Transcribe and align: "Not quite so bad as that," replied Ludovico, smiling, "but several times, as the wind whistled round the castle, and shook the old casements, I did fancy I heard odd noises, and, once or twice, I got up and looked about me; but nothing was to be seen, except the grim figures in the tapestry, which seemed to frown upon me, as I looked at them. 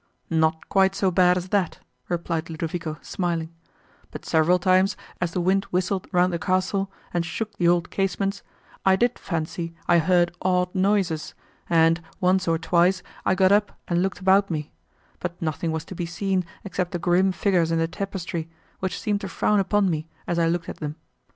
"Not 0.31 0.67
quite 0.67 0.95
so 0.95 1.11
bad 1.11 1.37
as 1.37 1.49
that," 1.49 1.77
replied 2.09 2.49
Ludovico, 2.49 2.97
smiling, 3.03 3.53
"but 4.09 4.25
several 4.25 4.57
times, 4.57 4.97
as 5.21 5.33
the 5.33 5.41
wind 5.41 5.65
whistled 5.65 6.07
round 6.11 6.33
the 6.33 6.39
castle, 6.39 6.91
and 7.13 7.23
shook 7.23 7.55
the 7.59 7.67
old 7.67 7.91
casements, 7.91 8.41
I 8.83 8.95
did 8.95 9.19
fancy 9.19 9.75
I 9.87 9.99
heard 9.99 10.35
odd 10.41 10.73
noises, 10.73 11.35
and, 11.69 12.01
once 12.19 12.47
or 12.47 12.57
twice, 12.57 13.03
I 13.27 13.35
got 13.35 13.51
up 13.51 13.77
and 13.87 14.01
looked 14.01 14.17
about 14.19 14.49
me; 14.49 14.71
but 15.19 15.39
nothing 15.39 15.71
was 15.71 15.85
to 15.85 15.93
be 15.93 16.07
seen, 16.07 16.45
except 16.63 16.93
the 16.93 16.97
grim 16.97 17.31
figures 17.31 17.69
in 17.71 17.77
the 17.77 17.87
tapestry, 17.87 18.49
which 18.79 18.99
seemed 18.99 19.21
to 19.21 19.29
frown 19.29 19.59
upon 19.59 19.87
me, 19.87 20.07
as 20.25 20.39
I 20.39 20.47
looked 20.47 20.67
at 20.67 20.77
them. 20.77 20.95